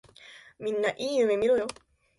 [0.59, 1.67] みんないい夢みろよ。